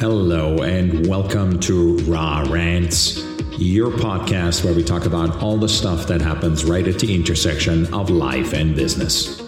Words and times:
Hello, 0.00 0.62
and 0.62 1.06
welcome 1.06 1.60
to 1.60 1.98
Raw 2.04 2.42
Rants, 2.48 3.22
your 3.58 3.90
podcast 3.90 4.64
where 4.64 4.72
we 4.72 4.82
talk 4.82 5.04
about 5.04 5.42
all 5.42 5.58
the 5.58 5.68
stuff 5.68 6.06
that 6.06 6.22
happens 6.22 6.64
right 6.64 6.88
at 6.88 6.98
the 6.98 7.14
intersection 7.14 7.92
of 7.92 8.08
life 8.08 8.54
and 8.54 8.74
business. 8.74 9.38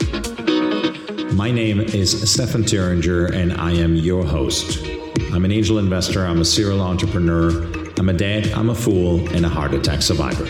My 1.33 1.51
name 1.51 1.81
is 1.81 2.31
Stefan 2.31 2.65
Thuringer, 2.65 3.33
and 3.33 3.55
I 3.55 3.73
am 3.73 3.97
your 3.97 4.27
host. 4.27 4.87
I'm 5.33 5.47
an 5.47 5.53
angel 5.53 5.79
investor, 5.79 6.27
I'm 6.27 6.43
a 6.43 6.45
serial 6.45 6.83
entrepreneur, 6.83 7.49
I'm 7.97 8.11
a 8.11 8.13
dad, 8.13 8.49
I'm 8.49 8.69
a 8.69 8.75
fool, 8.75 9.27
and 9.35 9.47
a 9.47 9.49
heart 9.49 9.73
attack 9.73 10.03
survivor. 10.03 10.45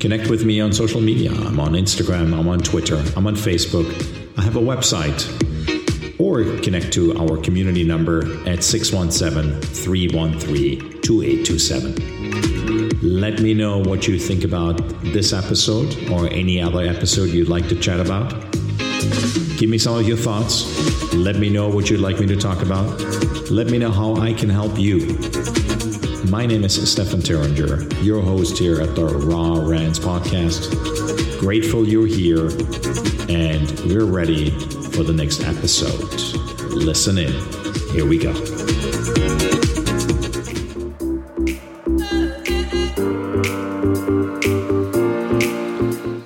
Connect 0.00 0.28
with 0.28 0.44
me 0.44 0.60
on 0.60 0.72
social 0.72 1.00
media. 1.00 1.30
I'm 1.30 1.60
on 1.60 1.74
Instagram, 1.74 2.36
I'm 2.36 2.48
on 2.48 2.58
Twitter, 2.58 3.00
I'm 3.16 3.28
on 3.28 3.36
Facebook. 3.36 3.86
I 4.36 4.42
have 4.42 4.56
a 4.56 4.60
website, 4.60 5.47
or 6.28 6.44
connect 6.60 6.92
to 6.92 7.16
our 7.18 7.38
community 7.38 7.84
number 7.84 8.20
at 8.46 8.62
617 8.62 9.62
313 9.62 11.00
2827. 11.00 13.00
Let 13.00 13.40
me 13.40 13.54
know 13.54 13.78
what 13.78 14.06
you 14.06 14.18
think 14.18 14.44
about 14.44 14.76
this 15.02 15.32
episode 15.32 15.96
or 16.10 16.28
any 16.28 16.60
other 16.60 16.82
episode 16.82 17.30
you'd 17.30 17.48
like 17.48 17.66
to 17.68 17.76
chat 17.76 18.00
about. 18.00 18.34
Give 19.56 19.70
me 19.70 19.78
some 19.78 19.96
of 19.96 20.06
your 20.06 20.18
thoughts. 20.18 20.66
Let 21.14 21.36
me 21.36 21.48
know 21.48 21.68
what 21.68 21.88
you'd 21.88 22.00
like 22.00 22.20
me 22.20 22.26
to 22.26 22.36
talk 22.36 22.60
about. 22.60 23.00
Let 23.50 23.68
me 23.68 23.78
know 23.78 23.90
how 23.90 24.16
I 24.16 24.34
can 24.34 24.50
help 24.50 24.78
you. 24.78 25.16
My 26.30 26.44
name 26.44 26.62
is 26.62 26.90
Stefan 26.90 27.20
Thuringer, 27.20 28.04
your 28.04 28.20
host 28.20 28.58
here 28.58 28.82
at 28.82 28.94
the 28.94 29.06
Raw 29.06 29.66
Rants 29.66 29.98
podcast. 29.98 30.70
Grateful 31.40 31.88
you're 31.88 32.06
here, 32.06 32.48
and 33.30 33.70
we're 33.86 34.04
ready 34.04 34.50
for 34.90 35.04
the 35.04 35.14
next 35.14 35.42
episode. 35.42 36.02
Listen 36.74 37.16
in. 37.16 37.32
Here 37.92 38.06
we 38.06 38.18
go. 38.18 38.34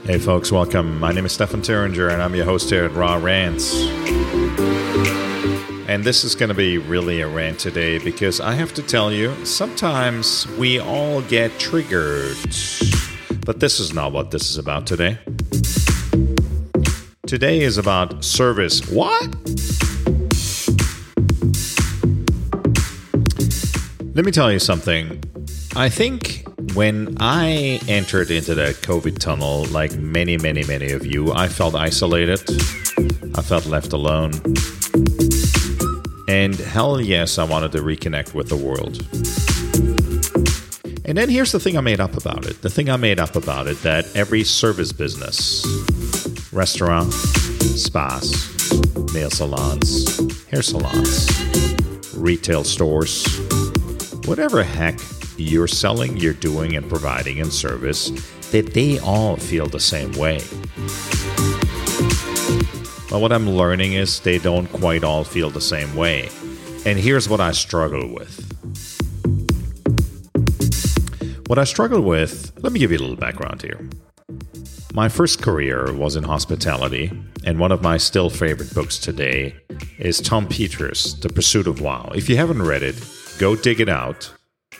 Hey, 0.04 0.18
folks, 0.18 0.50
welcome. 0.50 0.98
My 0.98 1.12
name 1.12 1.26
is 1.26 1.32
Stefan 1.32 1.62
Thuringer, 1.62 2.12
and 2.12 2.20
I'm 2.20 2.34
your 2.34 2.44
host 2.44 2.70
here 2.70 2.86
at 2.86 2.92
Raw 2.94 3.14
Rants. 3.22 3.91
And 5.92 6.04
this 6.04 6.24
is 6.24 6.34
going 6.34 6.48
to 6.48 6.54
be 6.54 6.78
really 6.78 7.20
a 7.20 7.28
rant 7.28 7.58
today 7.58 7.98
because 7.98 8.40
I 8.40 8.54
have 8.54 8.72
to 8.76 8.82
tell 8.82 9.12
you, 9.12 9.44
sometimes 9.44 10.46
we 10.56 10.80
all 10.80 11.20
get 11.20 11.58
triggered. 11.58 12.38
But 13.44 13.60
this 13.60 13.78
is 13.78 13.92
not 13.92 14.10
what 14.10 14.30
this 14.30 14.48
is 14.48 14.56
about 14.56 14.86
today. 14.86 15.18
Today 17.26 17.60
is 17.60 17.76
about 17.76 18.24
service. 18.24 18.80
What? 18.90 19.22
Let 24.14 24.24
me 24.24 24.32
tell 24.32 24.50
you 24.50 24.60
something. 24.60 25.22
I 25.76 25.90
think 25.90 26.46
when 26.72 27.18
I 27.20 27.80
entered 27.86 28.30
into 28.30 28.54
the 28.54 28.74
COVID 28.80 29.18
tunnel, 29.18 29.66
like 29.66 29.94
many, 29.98 30.38
many, 30.38 30.64
many 30.64 30.92
of 30.92 31.04
you, 31.04 31.34
I 31.34 31.48
felt 31.48 31.74
isolated. 31.74 32.40
I 33.36 33.42
felt 33.42 33.66
left 33.66 33.92
alone. 33.92 34.32
And 36.32 36.54
hell 36.54 36.98
yes, 36.98 37.38
I 37.38 37.44
wanted 37.44 37.72
to 37.72 37.80
reconnect 37.80 38.32
with 38.32 38.48
the 38.48 38.56
world. 38.56 38.96
And 41.04 41.18
then 41.18 41.28
here's 41.28 41.52
the 41.52 41.60
thing 41.60 41.76
I 41.76 41.82
made 41.82 42.00
up 42.00 42.16
about 42.16 42.46
it. 42.46 42.62
The 42.62 42.70
thing 42.70 42.88
I 42.88 42.96
made 42.96 43.20
up 43.20 43.36
about 43.36 43.66
it 43.66 43.76
that 43.82 44.06
every 44.16 44.42
service 44.42 44.92
business, 44.92 45.62
restaurant, 46.50 47.12
spas, 47.12 48.32
nail 49.12 49.28
salons, 49.28 50.46
hair 50.46 50.62
salons, 50.62 51.28
retail 52.16 52.64
stores, 52.64 53.26
whatever 54.24 54.62
heck 54.62 54.98
you're 55.36 55.68
selling, 55.68 56.16
you're 56.16 56.32
doing, 56.32 56.74
and 56.76 56.88
providing 56.88 57.36
in 57.36 57.50
service, 57.50 58.08
that 58.52 58.72
they 58.72 58.98
all 59.00 59.36
feel 59.36 59.66
the 59.66 59.80
same 59.80 60.12
way. 60.12 60.40
But 63.12 63.20
what 63.20 63.30
I'm 63.30 63.46
learning 63.46 63.92
is 63.92 64.20
they 64.20 64.38
don't 64.38 64.66
quite 64.68 65.04
all 65.04 65.22
feel 65.22 65.50
the 65.50 65.60
same 65.60 65.94
way. 65.94 66.30
And 66.86 66.98
here's 66.98 67.28
what 67.28 67.42
I 67.42 67.52
struggle 67.52 68.08
with. 68.08 68.40
What 71.46 71.58
I 71.58 71.64
struggle 71.64 72.00
with, 72.00 72.50
let 72.62 72.72
me 72.72 72.80
give 72.80 72.90
you 72.90 72.96
a 72.96 73.00
little 73.02 73.16
background 73.16 73.60
here. 73.60 73.86
My 74.94 75.10
first 75.10 75.42
career 75.42 75.92
was 75.92 76.16
in 76.16 76.24
hospitality, 76.24 77.12
and 77.44 77.58
one 77.58 77.70
of 77.70 77.82
my 77.82 77.98
still 77.98 78.30
favorite 78.30 78.72
books 78.74 78.96
today 78.96 79.56
is 79.98 80.18
Tom 80.18 80.48
Peters' 80.48 81.20
The 81.20 81.28
Pursuit 81.28 81.66
of 81.66 81.82
Wow. 81.82 82.12
If 82.14 82.30
you 82.30 82.38
haven't 82.38 82.62
read 82.62 82.82
it, 82.82 82.96
go 83.38 83.54
dig 83.54 83.78
it 83.78 83.90
out 83.90 84.32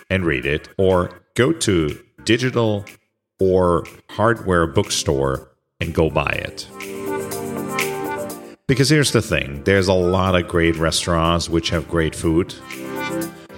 and 0.08 0.24
read 0.24 0.46
it, 0.46 0.70
or 0.78 1.20
go 1.34 1.52
to 1.52 2.02
digital 2.24 2.86
or 3.38 3.84
hardware 4.08 4.66
bookstore 4.66 5.50
and 5.82 5.92
go 5.92 6.08
buy 6.08 6.30
it. 6.30 6.66
Because 8.72 8.88
here's 8.88 9.12
the 9.12 9.20
thing 9.20 9.62
there's 9.64 9.88
a 9.88 9.92
lot 9.92 10.34
of 10.34 10.48
great 10.48 10.76
restaurants 10.76 11.46
which 11.46 11.68
have 11.68 11.86
great 11.90 12.14
food, 12.14 12.54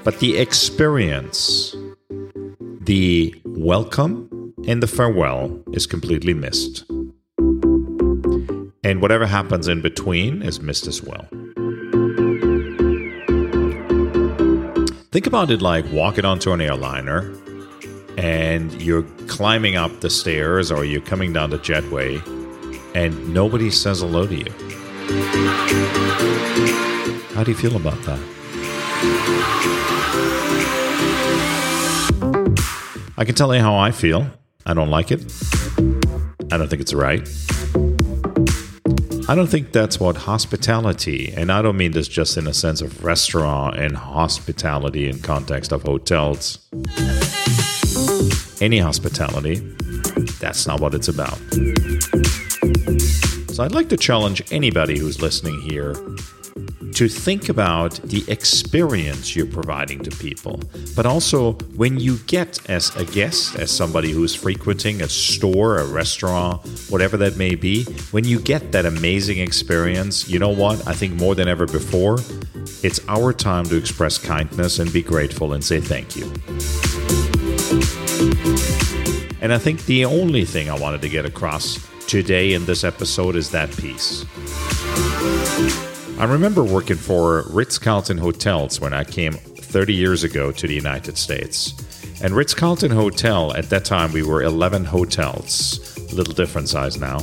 but 0.03 0.19
the 0.19 0.39
experience, 0.39 1.77
the 2.81 3.33
welcome, 3.45 4.53
and 4.67 4.83
the 4.83 4.89
farewell 4.89 5.63
is 5.73 5.87
completely 5.87 6.35
missed. 6.35 6.85
And 8.83 9.01
whatever 9.01 9.25
happens 9.25 9.69
in 9.69 9.83
between 9.83 10.43
is 10.43 10.61
missed 10.61 10.89
as 10.89 11.01
well. 11.01 11.29
Think 15.13 15.29
about 15.29 15.49
it 15.53 15.63
like 15.63 15.85
walking 15.93 16.25
onto 16.25 16.51
an 16.51 16.61
airliner 16.61 17.33
and 18.19 18.73
you're 18.83 19.05
climbing 19.29 19.77
up 19.77 20.01
the 20.01 20.11
stairs 20.11 20.73
or 20.73 20.85
you're 20.85 21.03
coming 21.03 21.33
down 21.33 21.51
the 21.51 21.59
jetway 21.61 22.21
and 22.97 23.33
nobody 23.33 23.71
says 23.71 24.01
hello 24.01 24.27
to 24.27 24.35
you. 24.35 24.75
How 27.35 27.43
do 27.45 27.51
you 27.51 27.57
feel 27.57 27.77
about 27.77 28.01
that? 28.05 28.21
I 33.17 33.25
can 33.25 33.35
tell 33.35 33.55
you 33.55 33.61
how 33.61 33.77
I 33.77 33.91
feel. 33.91 34.27
I 34.67 34.75
don't 34.75 34.91
like 34.91 35.11
it. 35.11 35.21
I 36.51 36.57
don't 36.57 36.69
think 36.69 36.81
it's 36.81 36.95
right. 36.95 37.29
I 39.27 39.35
don't 39.35 39.47
think 39.47 39.73
that's 39.73 39.99
what 39.99 40.17
hospitality, 40.17 41.33
and 41.35 41.51
I 41.51 41.63
don't 41.63 41.77
mean 41.77 41.93
this 41.93 42.09
just 42.09 42.37
in 42.37 42.47
a 42.47 42.53
sense 42.53 42.83
of 42.83 43.03
restaurant 43.03 43.79
and 43.79 43.97
hospitality 43.97 45.09
in 45.09 45.21
context 45.21 45.73
of 45.73 45.83
hotels. 45.83 46.59
Any 48.61 48.79
hospitality, 48.79 49.57
that's 50.41 50.67
not 50.67 50.81
what 50.81 50.95
it's 50.95 51.09
about. 51.09 51.39
So 53.55 53.63
I'd 53.63 53.71
like 53.71 53.89
to 53.91 53.97
challenge 53.97 54.43
anybody 54.51 54.99
who's 54.99 55.23
listening 55.23 55.61
here 55.61 55.93
to 56.95 57.09
think 57.09 57.49
about 57.49 57.93
the 58.03 58.25
experience 58.27 59.37
you're 59.37 59.47
providing 59.47 60.01
to 60.01 60.11
people, 60.11 60.61
but 60.97 61.07
also 61.07 61.53
when 61.77 62.01
you 62.01 62.17
get 62.27 62.69
as 62.69 62.91
a 62.97 63.05
guest, 63.05 63.55
as 63.55 63.71
somebody 63.71 64.11
who's 64.11 64.35
frequenting 64.35 65.03
a 65.03 65.09
store, 65.09 65.79
a 65.79 65.87
restaurant, 65.87 66.67
whatever 66.89 67.17
that 67.17 67.37
may 67.37 67.55
be, 67.55 67.85
when 68.11 68.25
you 68.25 68.41
get 68.41 68.73
that 68.73 68.87
amazing 68.87 69.39
experience, 69.39 70.29
you 70.29 70.41
know 70.41 70.51
what? 70.53 70.85
I 70.89 70.93
think 70.93 71.15
more 71.15 71.37
than 71.37 71.47
ever 71.47 71.65
before, 71.65 72.19
it's 72.83 72.99
our 73.07 73.33
time 73.33 73.67
to 73.67 73.77
express 73.77 74.19
kindness 74.19 74.81
and 74.81 74.93
be 74.93 75.01
grateful 75.01 75.53
and 75.53 75.63
say 75.63 75.79
thank 75.79 76.17
you. 76.17 76.25
And 79.41 79.53
I 79.53 79.59
think 79.59 79.85
the 79.85 80.07
only 80.07 80.45
thing 80.45 80.69
I 80.69 80.77
wanted 80.77 81.03
to 81.03 81.09
get 81.09 81.25
across 81.25 81.94
today 82.15 82.53
in 82.53 82.65
this 82.65 82.85
episode 82.85 83.35
is 83.35 83.51
that 83.51 83.69
piece. 83.77 84.25
I 86.17 86.25
remember 86.27 86.63
working 86.63 86.95
for 86.95 87.43
Ritz 87.51 87.77
Carlton 87.77 88.19
Hotels 88.19 88.81
when 88.81 88.95
I 88.95 89.03
came 89.03 89.33
30 89.33 89.95
years 89.95 90.23
ago 90.23 90.53
to 90.53 90.69
the 90.69 90.75
United 90.75 91.19
States. 91.19 91.75
And 92.23 92.33
Ritz 92.33 92.55
Carlton 92.55 92.93
Hotel, 92.93 93.53
at 93.57 93.69
that 93.71 93.85
time, 93.85 94.13
we 94.13 94.23
were 94.23 94.45
11 94.45 94.85
hotels, 94.85 95.99
a 96.13 96.15
little 96.15 96.35
different 96.35 96.69
size 96.69 97.01
now. 97.01 97.17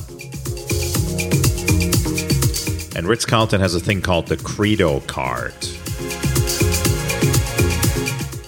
And 2.94 3.08
Ritz 3.08 3.26
Carlton 3.26 3.62
has 3.62 3.74
a 3.74 3.80
thing 3.80 4.02
called 4.02 4.28
the 4.28 4.36
Credo 4.36 5.00
card. 5.08 5.54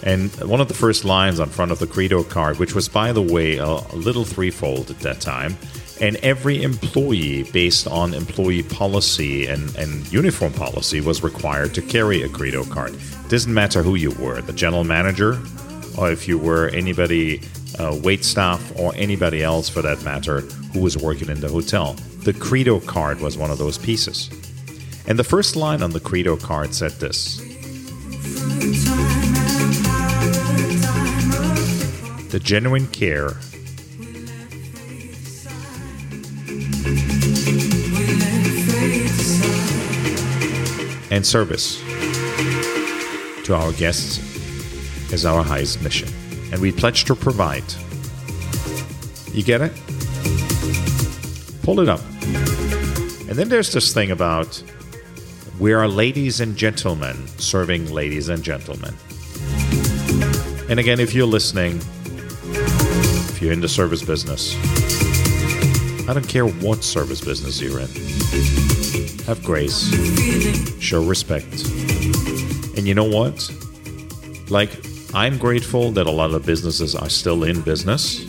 And 0.06 0.30
one 0.50 0.60
of 0.60 0.68
the 0.68 0.76
first 0.78 1.06
lines 1.06 1.40
on 1.40 1.48
front 1.48 1.72
of 1.72 1.80
the 1.80 1.88
Credo 1.88 2.22
card, 2.22 2.60
which 2.60 2.76
was, 2.76 2.90
by 2.90 3.14
the 3.14 3.22
way, 3.22 3.60
a, 3.60 3.66
a 3.66 3.96
little 3.96 4.26
threefold 4.26 4.92
at 4.92 5.00
that 5.00 5.22
time, 5.22 5.56
and 6.04 6.18
every 6.18 6.62
employee, 6.62 7.44
based 7.54 7.88
on 7.88 8.14
employee 8.14 8.62
policy 8.62 9.48
and, 9.48 9.74
and 9.78 10.12
uniform 10.12 10.52
policy, 10.52 11.00
was 11.00 11.24
required 11.24 11.74
to 11.74 11.82
carry 11.82 12.22
a 12.24 12.28
Credo 12.28 12.66
card. 12.66 12.94
Doesn't 13.30 13.54
matter 13.54 13.82
who 13.82 13.96
you 13.96 14.12
were, 14.12 14.42
the 14.42 14.52
general 14.52 14.84
manager, 14.84 15.42
or 15.98 16.12
if 16.12 16.28
you 16.28 16.38
were 16.38 16.68
anybody, 16.68 17.40
uh, 17.80 17.98
wait 18.04 18.26
staff, 18.26 18.62
or 18.78 18.92
anybody 18.98 19.44
else 19.44 19.70
for 19.70 19.82
that 19.82 20.04
matter, 20.04 20.42
who 20.74 20.82
was 20.82 20.98
working 20.98 21.30
in 21.30 21.40
the 21.40 21.48
hotel. 21.48 21.94
The 22.26 22.34
Credo 22.34 22.82
card 22.82 23.22
was 23.22 23.38
one 23.38 23.50
of 23.50 23.58
those 23.58 23.78
pieces. 23.78 24.30
And 25.08 25.18
the 25.18 25.24
first 25.24 25.56
line 25.56 25.82
on 25.82 25.92
the 25.92 26.02
Credo 26.02 26.36
card 26.36 26.76
said 26.76 26.92
this 27.00 27.38
The 32.30 32.42
genuine 32.44 32.88
care 32.88 33.38
and 41.14 41.24
service 41.24 41.78
to 43.46 43.54
our 43.54 43.72
guests 43.74 44.18
is 45.14 45.28
our 45.28 45.44
highest 45.44 45.80
mission. 45.84 46.10
And 46.52 46.60
we 46.60 46.72
pledge 46.72 47.06
to 47.06 47.14
provide. 47.14 47.64
You 49.32 49.44
get 49.44 49.62
it? 49.62 49.72
Pull 51.62 51.82
it 51.82 51.88
up. 51.88 52.02
And 53.30 53.38
then 53.38 53.48
there's 53.50 53.72
this 53.72 53.94
thing 53.94 54.10
about 54.10 54.64
we 55.60 55.72
are 55.72 55.88
ladies 55.88 56.40
and 56.40 56.58
gentlemen 56.58 57.28
serving 57.38 57.92
ladies 57.92 58.30
and 58.30 58.44
gentlemen. 58.44 58.96
And 60.68 60.80
again, 60.80 61.00
if 61.00 61.14
you're 61.14 61.28
listening, 61.28 61.80
if 63.30 63.40
you're 63.40 63.54
in 63.54 63.62
the 63.62 63.70
service 63.70 64.02
business, 64.02 64.56
I 66.10 66.14
don't 66.16 66.28
care 66.28 66.48
what 66.48 66.84
service 66.84 67.22
business 67.22 67.62
you're 67.62 67.82
in. 67.82 69.03
Have 69.26 69.42
grace, 69.42 69.90
show 70.80 71.02
respect. 71.02 71.66
And 72.76 72.86
you 72.88 72.94
know 72.94 73.06
what? 73.06 73.50
Like, 74.50 74.70
I'm 75.14 75.38
grateful 75.38 75.92
that 75.92 76.08
a 76.08 76.12
lot 76.12 76.32
of 76.32 76.46
businesses 76.46 76.94
are 76.94 77.10
still 77.10 77.44
in 77.44 77.62
business. 77.62 78.22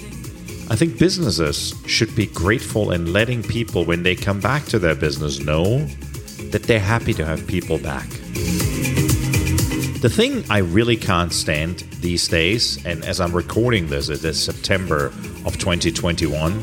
I 0.71 0.77
think 0.77 0.99
businesses 0.99 1.75
should 1.87 2.15
be 2.15 2.27
grateful 2.27 2.93
in 2.93 3.13
letting 3.13 3.43
people, 3.43 3.85
when 3.85 4.05
they 4.05 4.15
come 4.15 4.39
back 4.39 4.67
to 4.67 4.79
their 4.79 4.95
business, 4.95 5.41
know 5.41 5.85
that 6.51 6.63
they're 6.63 6.79
happy 6.79 7.13
to 7.15 7.25
have 7.25 7.45
people 7.47 7.79
back. 7.79 8.09
The 10.01 10.11
thing 10.15 10.45
I 10.49 10.59
really 10.59 10.97
can't 10.97 11.33
stand 11.33 11.81
these 12.01 12.29
days, 12.29 12.85
and 12.87 13.05
as 13.05 13.21
I'm 13.21 13.33
recording 13.33 13.89
this, 13.89 14.11
it 14.11 14.23
is 14.23 14.41
September 14.41 15.07
of 15.45 15.59
2021 15.59 16.63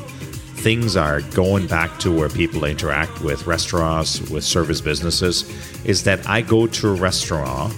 things 0.62 0.96
are 0.96 1.22
going 1.22 1.66
back 1.66 1.98
to 1.98 2.16
where 2.16 2.30
people 2.30 2.66
interact 2.66 3.22
with 3.22 3.48
restaurants, 3.48 4.22
with 4.30 4.44
service 4.44 4.80
businesses, 4.80 5.50
is 5.86 6.04
that 6.04 6.28
I 6.30 6.42
go 6.42 6.68
to 6.68 6.90
a 6.90 6.94
restaurant 6.94 7.74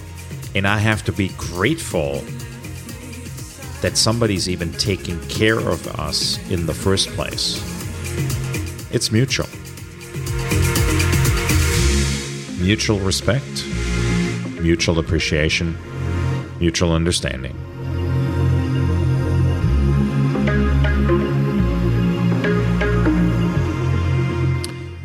and 0.54 0.68
I 0.68 0.76
have 0.76 1.02
to 1.04 1.12
be 1.12 1.28
grateful 1.38 2.22
that 3.80 3.96
somebody's 3.96 4.50
even 4.50 4.70
taking 4.72 5.18
care 5.28 5.58
of 5.58 5.86
us 5.98 6.38
in 6.50 6.66
the 6.66 6.74
first 6.74 7.08
place. 7.10 7.56
It's 8.92 9.10
mutual. 9.10 9.48
Mutual 12.62 12.98
respect, 13.00 13.66
mutual 14.60 14.98
appreciation, 14.98 15.78
mutual 16.60 16.92
understanding. 16.92 17.56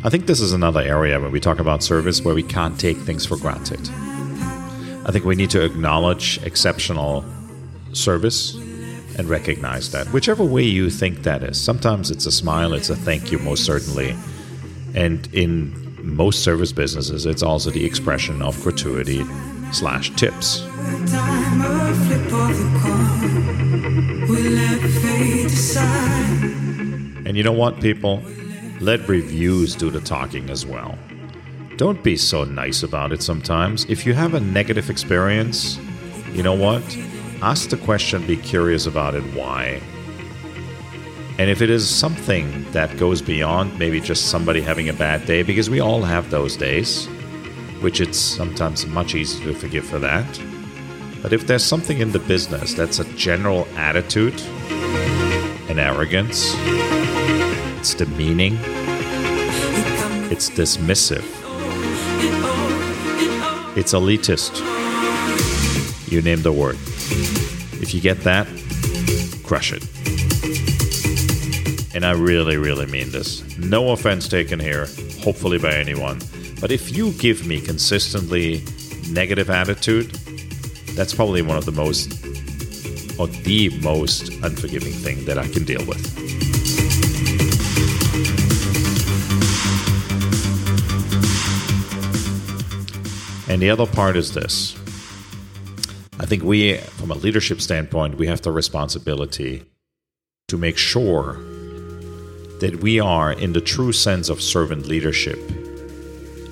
I 0.02 0.08
think 0.08 0.24
this 0.24 0.40
is 0.40 0.54
another 0.54 0.80
area 0.80 1.20
when 1.20 1.30
we 1.30 1.40
talk 1.40 1.58
about 1.58 1.82
service 1.82 2.22
where 2.22 2.34
we 2.34 2.42
can't 2.42 2.80
take 2.80 2.96
things 2.96 3.26
for 3.26 3.36
granted. 3.36 3.86
I 5.04 5.10
think 5.12 5.26
we 5.26 5.34
need 5.34 5.50
to 5.50 5.62
acknowledge 5.62 6.42
exceptional 6.42 7.22
service 7.92 8.54
and 9.18 9.28
recognize 9.28 9.92
that, 9.92 10.06
whichever 10.06 10.42
way 10.42 10.62
you 10.62 10.88
think 10.88 11.22
that 11.24 11.42
is. 11.42 11.60
Sometimes 11.60 12.10
it's 12.10 12.24
a 12.24 12.32
smile, 12.32 12.72
it's 12.72 12.88
a 12.88 12.96
thank 12.96 13.30
you, 13.30 13.38
most 13.40 13.66
certainly. 13.66 14.16
And 14.94 15.28
in 15.34 15.98
most 16.02 16.44
service 16.44 16.72
businesses, 16.72 17.26
it's 17.26 17.42
also 17.42 17.70
the 17.70 17.84
expression 17.84 18.40
of 18.40 18.58
gratuity 18.62 19.22
slash 19.70 20.16
tips. 20.16 20.62
And 27.26 27.36
you 27.36 27.42
know 27.42 27.52
what, 27.52 27.82
people? 27.82 28.22
Let 28.80 29.06
reviews 29.08 29.76
do 29.76 29.90
the 29.90 30.00
talking 30.00 30.48
as 30.48 30.64
well. 30.64 30.98
Don't 31.76 32.02
be 32.02 32.16
so 32.16 32.44
nice 32.44 32.82
about 32.82 33.12
it 33.12 33.22
sometimes. 33.22 33.84
If 33.90 34.06
you 34.06 34.14
have 34.14 34.32
a 34.32 34.40
negative 34.40 34.88
experience, 34.88 35.78
you 36.32 36.42
know 36.42 36.54
what? 36.54 36.82
Ask 37.42 37.68
the 37.68 37.76
question, 37.76 38.26
be 38.26 38.38
curious 38.38 38.86
about 38.86 39.14
it, 39.14 39.22
why. 39.34 39.82
And 41.38 41.50
if 41.50 41.60
it 41.60 41.68
is 41.68 41.88
something 41.88 42.70
that 42.72 42.96
goes 42.96 43.20
beyond 43.20 43.78
maybe 43.78 44.00
just 44.00 44.30
somebody 44.30 44.62
having 44.62 44.88
a 44.88 44.94
bad 44.94 45.26
day, 45.26 45.42
because 45.42 45.68
we 45.68 45.80
all 45.80 46.00
have 46.00 46.30
those 46.30 46.56
days, 46.56 47.04
which 47.82 48.00
it's 48.00 48.18
sometimes 48.18 48.86
much 48.86 49.14
easier 49.14 49.52
to 49.52 49.58
forgive 49.58 49.84
for 49.84 49.98
that. 49.98 50.42
But 51.20 51.34
if 51.34 51.46
there's 51.46 51.64
something 51.64 51.98
in 51.98 52.12
the 52.12 52.18
business 52.18 52.72
that's 52.72 52.98
a 52.98 53.04
general 53.14 53.68
attitude 53.76 54.40
and 55.68 55.78
arrogance, 55.78 56.54
it's 57.80 57.94
demeaning, 57.94 58.58
it's 60.30 60.50
dismissive, 60.50 61.24
it's 63.74 63.94
elitist. 63.94 64.60
You 66.12 66.20
name 66.20 66.42
the 66.42 66.52
word. 66.52 66.76
If 67.80 67.94
you 67.94 68.02
get 68.02 68.18
that, 68.24 68.46
crush 69.44 69.72
it. 69.72 69.82
And 71.94 72.04
I 72.04 72.10
really, 72.10 72.58
really 72.58 72.84
mean 72.84 73.12
this. 73.12 73.56
No 73.56 73.92
offense 73.92 74.28
taken 74.28 74.60
here, 74.60 74.86
hopefully 75.24 75.56
by 75.56 75.72
anyone. 75.72 76.18
But 76.60 76.70
if 76.72 76.94
you 76.94 77.12
give 77.12 77.46
me 77.46 77.62
consistently 77.62 78.62
negative 79.08 79.48
attitude, 79.48 80.10
that's 80.96 81.14
probably 81.14 81.40
one 81.40 81.56
of 81.56 81.64
the 81.64 81.72
most, 81.72 82.12
or 83.18 83.26
the 83.26 83.70
most 83.82 84.28
unforgiving 84.42 84.92
thing 84.92 85.24
that 85.24 85.38
I 85.38 85.48
can 85.48 85.64
deal 85.64 85.86
with. 85.86 86.29
And 93.50 93.60
the 93.60 93.68
other 93.68 93.84
part 93.84 94.16
is 94.16 94.32
this 94.32 94.76
I 96.20 96.24
think 96.24 96.44
we, 96.44 96.76
from 96.76 97.10
a 97.10 97.14
leadership 97.14 97.60
standpoint, 97.60 98.16
we 98.16 98.28
have 98.28 98.42
the 98.42 98.52
responsibility 98.52 99.64
to 100.46 100.56
make 100.56 100.78
sure 100.78 101.34
that 102.60 102.78
we 102.80 103.00
are, 103.00 103.32
in 103.32 103.52
the 103.52 103.60
true 103.60 103.90
sense 103.90 104.28
of 104.28 104.40
servant 104.40 104.86
leadership, 104.86 105.38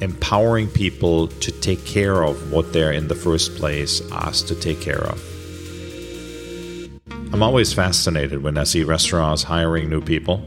empowering 0.01 0.67
people 0.67 1.29
to 1.29 1.53
take 1.61 1.85
care 1.85 2.25
of 2.25 2.51
what 2.51 2.73
they're 2.73 2.93
in 2.93 3.07
the 3.07 3.15
first 3.15 3.55
place 3.55 4.03
asked 4.11 4.49
to 4.49 4.57
take 4.57 4.81
care 4.81 5.05
of. 5.05 5.23
I'm 7.33 7.45
always 7.45 7.73
fascinated 7.73 8.43
when 8.43 8.59
I 8.59 8.65
see 8.65 8.83
restaurants 8.83 9.45
hiring 9.45 9.89
new 9.89 10.01
people 10.01 10.39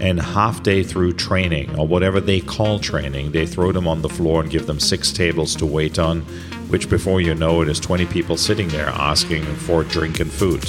and 0.00 0.20
half 0.20 0.62
day 0.62 0.82
through 0.82 1.12
training 1.12 1.78
or 1.78 1.86
whatever 1.86 2.20
they 2.20 2.40
call 2.40 2.78
training, 2.78 3.32
they 3.32 3.46
throw 3.46 3.72
them 3.72 3.88
on 3.88 4.02
the 4.02 4.08
floor 4.08 4.40
and 4.40 4.50
give 4.50 4.66
them 4.66 4.78
six 4.78 5.12
tables 5.12 5.56
to 5.56 5.66
wait 5.66 5.98
on, 5.98 6.20
which 6.70 6.88
before 6.88 7.20
you 7.20 7.34
know 7.34 7.62
it 7.62 7.68
is 7.68 7.80
20 7.80 8.06
people 8.06 8.36
sitting 8.36 8.68
there 8.68 8.88
asking 8.88 9.44
for 9.44 9.84
drink 9.84 10.20
and 10.20 10.30
food. 10.30 10.64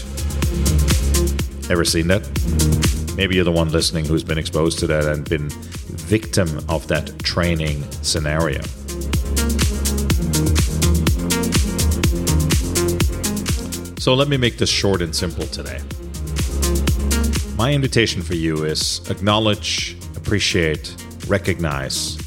Ever 1.70 1.86
seen 1.86 2.08
that? 2.08 2.28
Maybe 3.16 3.36
you're 3.36 3.46
the 3.46 3.52
one 3.52 3.72
listening 3.72 4.06
who's 4.06 4.24
been 4.24 4.38
exposed 4.38 4.80
to 4.80 4.88
that 4.88 5.06
and 5.06 5.28
been 5.28 5.50
victim 5.50 6.48
of 6.70 6.88
that 6.88 7.20
training 7.20 7.84
scenario. 8.02 8.62
So 14.00 14.14
let 14.16 14.30
me 14.30 14.38
make 14.38 14.58
this 14.58 14.70
short 14.70 15.02
and 15.02 15.16
simple 15.16 15.46
today. 15.46 15.82
My 17.60 17.74
invitation 17.74 18.22
for 18.22 18.36
you 18.36 18.64
is 18.64 19.02
acknowledge, 19.10 19.98
appreciate, 20.16 20.96
recognize, 21.28 22.18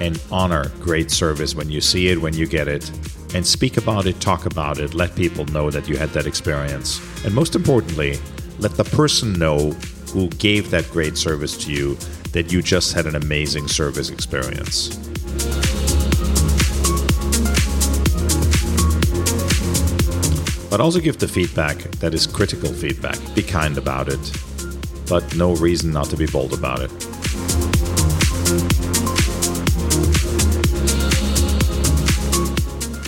and 0.00 0.20
honor 0.32 0.70
great 0.80 1.12
service 1.12 1.54
when 1.54 1.70
you 1.70 1.80
see 1.80 2.08
it, 2.08 2.20
when 2.20 2.34
you 2.34 2.44
get 2.44 2.66
it, 2.66 2.90
and 3.36 3.46
speak 3.46 3.76
about 3.76 4.06
it, 4.06 4.20
talk 4.20 4.46
about 4.46 4.78
it, 4.80 4.94
let 4.94 5.14
people 5.14 5.44
know 5.44 5.70
that 5.70 5.88
you 5.88 5.96
had 5.96 6.08
that 6.08 6.26
experience. 6.26 7.00
And 7.24 7.32
most 7.32 7.54
importantly, 7.54 8.18
let 8.58 8.72
the 8.72 8.82
person 8.82 9.32
know 9.34 9.70
who 10.12 10.28
gave 10.30 10.72
that 10.72 10.90
great 10.90 11.16
service 11.16 11.56
to 11.58 11.72
you 11.72 11.94
that 12.32 12.50
you 12.50 12.60
just 12.60 12.94
had 12.94 13.06
an 13.06 13.14
amazing 13.14 13.68
service 13.68 14.10
experience. 14.10 14.88
But 20.68 20.80
also 20.80 20.98
give 20.98 21.18
the 21.18 21.28
feedback 21.28 21.78
that 22.00 22.12
is 22.12 22.26
critical 22.26 22.72
feedback. 22.72 23.18
Be 23.36 23.42
kind 23.42 23.78
about 23.78 24.08
it 24.08 24.47
but 25.08 25.36
no 25.36 25.54
reason 25.56 25.92
not 25.92 26.06
to 26.10 26.16
be 26.16 26.26
bold 26.26 26.52
about 26.52 26.80
it. 26.80 26.90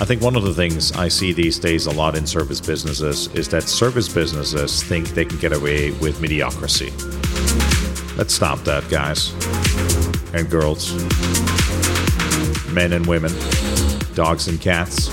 I 0.01 0.05
think 0.05 0.23
one 0.23 0.35
of 0.35 0.45
the 0.45 0.55
things 0.55 0.93
I 0.93 1.09
see 1.09 1.33
these 1.33 1.59
days 1.59 1.87
a 1.87 1.91
lot 1.91 2.17
in 2.17 2.27
service 2.27 2.61
businesses 2.61 3.29
is 3.35 3.49
that 3.51 3.65
service 3.65 4.09
businesses 4.09 4.83
think 4.83 5.09
they 5.11 5.25
can 5.25 5.39
get 5.39 5.53
away 5.53 5.91
with 5.93 6.21
mediocrity. 6.21 6.91
Let's 8.17 8.35
stop 8.35 8.61
that, 8.61 8.89
guys 8.91 9.33
and 10.33 10.49
girls, 10.49 10.95
men 12.73 12.93
and 12.93 13.07
women, 13.07 13.33
dogs 14.15 14.49
and 14.49 14.61
cats. 14.61 15.09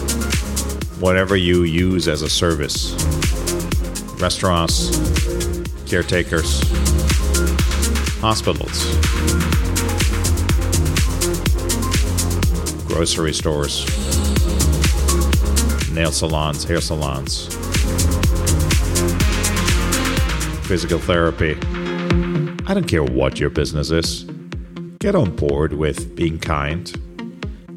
whatever 1.00 1.36
you 1.36 1.62
use 1.62 2.08
as 2.08 2.24
a 2.24 2.30
service 2.30 2.94
restaurants, 4.20 4.98
caretakers, 5.88 6.62
hospitals, 8.20 8.86
grocery 12.88 13.34
stores, 13.34 13.86
nail 15.94 16.12
salons, 16.12 16.66
hair 16.66 16.82
salons, 16.82 17.48
physical 20.68 21.00
therapy. 21.00 21.58
I 22.68 22.74
don't 22.74 22.88
care 22.88 23.04
what 23.04 23.40
your 23.40 23.50
business 23.50 23.90
is. 23.90 24.26
Get 25.00 25.16
on 25.16 25.38
board 25.38 25.72
with 25.72 26.18
being 26.18 26.38
kind. 26.38 26.92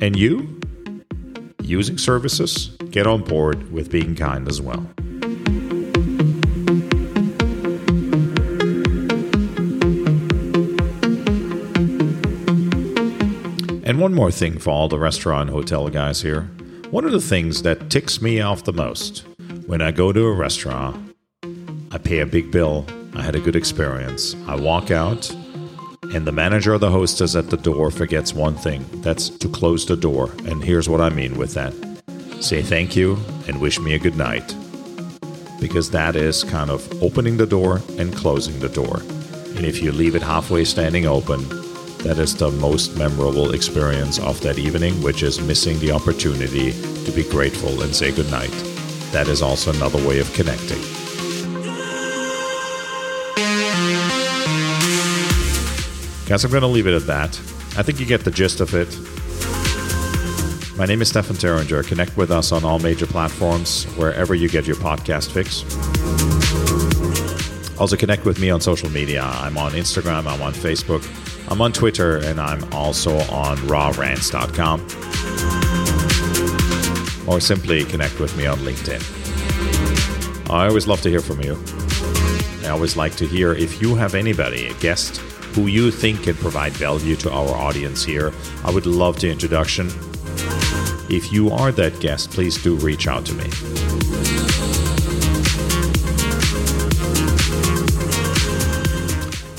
And 0.00 0.16
you, 0.16 0.58
using 1.62 1.96
services, 1.96 2.76
get 2.90 3.06
on 3.06 3.22
board 3.22 3.70
with 3.70 3.88
being 3.88 4.16
kind 4.16 4.48
as 4.48 4.60
well. 4.60 4.84
One 14.10 14.16
more 14.16 14.32
thing 14.32 14.58
for 14.58 14.70
all 14.70 14.88
the 14.88 14.98
restaurant 14.98 15.50
hotel 15.50 15.88
guys 15.88 16.20
here. 16.20 16.42
One 16.90 17.04
of 17.04 17.12
the 17.12 17.20
things 17.20 17.62
that 17.62 17.90
ticks 17.90 18.20
me 18.20 18.40
off 18.40 18.64
the 18.64 18.72
most 18.72 19.24
when 19.66 19.80
I 19.80 19.92
go 19.92 20.12
to 20.12 20.26
a 20.26 20.32
restaurant, 20.34 21.14
I 21.92 21.98
pay 21.98 22.18
a 22.18 22.26
big 22.26 22.50
bill, 22.50 22.84
I 23.14 23.22
had 23.22 23.36
a 23.36 23.40
good 23.40 23.54
experience, 23.54 24.34
I 24.48 24.56
walk 24.56 24.90
out, 24.90 25.30
and 26.12 26.26
the 26.26 26.32
manager 26.32 26.74
or 26.74 26.78
the 26.78 26.90
hostess 26.90 27.36
at 27.36 27.50
the 27.50 27.56
door 27.56 27.92
forgets 27.92 28.34
one 28.34 28.56
thing 28.56 28.84
that's 28.94 29.28
to 29.28 29.48
close 29.48 29.86
the 29.86 29.96
door. 29.96 30.32
And 30.44 30.64
here's 30.64 30.88
what 30.88 31.00
I 31.00 31.10
mean 31.10 31.38
with 31.38 31.54
that 31.54 31.72
say 32.40 32.62
thank 32.62 32.96
you 32.96 33.16
and 33.46 33.60
wish 33.60 33.78
me 33.78 33.94
a 33.94 33.98
good 34.00 34.16
night. 34.16 34.56
Because 35.60 35.92
that 35.92 36.16
is 36.16 36.42
kind 36.42 36.70
of 36.70 37.00
opening 37.00 37.36
the 37.36 37.46
door 37.46 37.80
and 37.96 38.12
closing 38.16 38.58
the 38.58 38.70
door. 38.70 39.02
And 39.56 39.64
if 39.64 39.80
you 39.80 39.92
leave 39.92 40.16
it 40.16 40.22
halfway 40.22 40.64
standing 40.64 41.06
open, 41.06 41.46
that 42.02 42.18
is 42.18 42.34
the 42.34 42.50
most 42.52 42.96
memorable 42.96 43.52
experience 43.52 44.18
of 44.18 44.40
that 44.40 44.58
evening, 44.58 45.00
which 45.02 45.22
is 45.22 45.40
missing 45.40 45.78
the 45.80 45.92
opportunity 45.92 46.72
to 47.04 47.12
be 47.12 47.22
grateful 47.24 47.82
and 47.82 47.94
say 47.94 48.10
goodnight. 48.10 48.50
That 49.12 49.28
is 49.28 49.42
also 49.42 49.72
another 49.72 49.98
way 50.08 50.18
of 50.18 50.32
connecting. 50.32 50.80
Guys, 56.26 56.44
I'm 56.44 56.50
going 56.50 56.62
to 56.62 56.68
leave 56.68 56.86
it 56.86 56.94
at 56.94 57.06
that. 57.06 57.38
I 57.76 57.82
think 57.82 58.00
you 58.00 58.06
get 58.06 58.24
the 58.24 58.30
gist 58.30 58.60
of 58.60 58.72
it. 58.74 58.88
My 60.78 60.86
name 60.86 61.02
is 61.02 61.08
Stefan 61.08 61.36
Thuringer. 61.36 61.86
Connect 61.86 62.16
with 62.16 62.30
us 62.30 62.52
on 62.52 62.64
all 62.64 62.78
major 62.78 63.06
platforms, 63.06 63.84
wherever 63.96 64.34
you 64.34 64.48
get 64.48 64.66
your 64.66 64.76
podcast 64.76 65.30
fix. 65.32 65.64
Also, 67.78 67.96
connect 67.96 68.24
with 68.24 68.38
me 68.38 68.48
on 68.48 68.60
social 68.60 68.88
media. 68.90 69.22
I'm 69.22 69.58
on 69.58 69.72
Instagram, 69.72 70.26
I'm 70.26 70.40
on 70.40 70.54
Facebook, 70.54 71.02
I'm 71.50 71.60
on 71.60 71.72
Twitter, 71.72 72.18
and 72.18 72.40
I'm 72.40 72.62
also 72.72 73.18
on 73.32 73.56
rawrants.com. 73.58 74.80
Or 77.28 77.40
simply 77.40 77.84
connect 77.84 78.20
with 78.20 78.36
me 78.36 78.46
on 78.46 78.58
LinkedIn. 78.58 79.02
I 80.48 80.68
always 80.68 80.86
love 80.86 81.00
to 81.02 81.10
hear 81.10 81.20
from 81.20 81.40
you. 81.42 81.58
I 82.64 82.70
always 82.70 82.96
like 82.96 83.16
to 83.16 83.26
hear 83.26 83.52
if 83.52 83.82
you 83.82 83.96
have 83.96 84.14
anybody, 84.14 84.68
a 84.68 84.74
guest, 84.74 85.16
who 85.54 85.66
you 85.66 85.90
think 85.90 86.22
can 86.22 86.36
provide 86.36 86.72
value 86.72 87.16
to 87.16 87.30
our 87.30 87.50
audience 87.56 88.04
here. 88.04 88.32
I 88.64 88.70
would 88.70 88.86
love 88.86 89.18
the 89.20 89.28
introduction. 89.28 89.88
If 91.10 91.32
you 91.32 91.50
are 91.50 91.72
that 91.72 91.98
guest, 91.98 92.30
please 92.30 92.62
do 92.62 92.76
reach 92.76 93.08
out 93.08 93.26
to 93.26 93.34
me. 93.34 94.19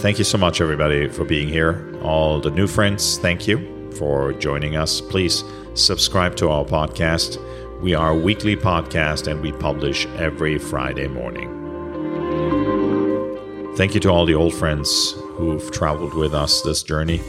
Thank 0.00 0.18
you 0.18 0.24
so 0.24 0.38
much, 0.38 0.62
everybody, 0.62 1.08
for 1.08 1.24
being 1.24 1.48
here. 1.48 1.94
All 2.02 2.40
the 2.40 2.50
new 2.50 2.66
friends, 2.66 3.18
thank 3.18 3.46
you 3.46 3.90
for 3.92 4.32
joining 4.32 4.74
us. 4.74 5.00
Please 5.00 5.44
subscribe 5.74 6.36
to 6.36 6.48
our 6.48 6.64
podcast. 6.64 7.38
We 7.82 7.94
are 7.94 8.12
a 8.12 8.16
weekly 8.16 8.56
podcast 8.56 9.30
and 9.30 9.42
we 9.42 9.52
publish 9.52 10.06
every 10.16 10.58
Friday 10.58 11.06
morning. 11.06 11.48
Thank 13.76 13.94
you 13.94 14.00
to 14.00 14.08
all 14.08 14.24
the 14.24 14.34
old 14.34 14.54
friends 14.54 15.12
who've 15.36 15.70
traveled 15.70 16.14
with 16.14 16.34
us 16.34 16.62
this 16.62 16.82
journey. 16.82 17.20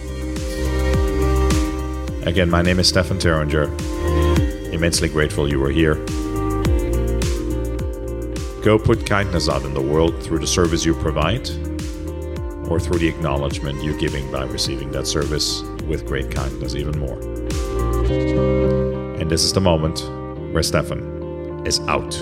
Again, 2.23 2.51
my 2.51 2.61
name 2.61 2.77
is 2.77 2.87
Stefan 2.87 3.17
Thuringer. 3.17 3.65
Immensely 4.71 5.09
grateful 5.09 5.49
you 5.49 5.59
were 5.59 5.71
here. 5.71 5.95
Go 8.63 8.77
put 8.77 9.07
kindness 9.07 9.49
out 9.49 9.63
in 9.63 9.73
the 9.73 9.81
world 9.81 10.21
through 10.21 10.37
the 10.37 10.45
service 10.45 10.85
you 10.85 10.93
provide 10.93 11.49
or 12.69 12.79
through 12.79 12.99
the 12.99 13.07
acknowledgement 13.07 13.83
you're 13.83 13.97
giving 13.97 14.31
by 14.31 14.43
receiving 14.43 14.91
that 14.91 15.07
service 15.07 15.63
with 15.87 16.05
great 16.05 16.29
kindness, 16.29 16.75
even 16.75 16.99
more. 16.99 17.19
And 19.19 19.29
this 19.31 19.43
is 19.43 19.51
the 19.51 19.61
moment 19.61 20.01
where 20.53 20.61
Stefan 20.61 21.65
is 21.65 21.79
out. 21.81 22.13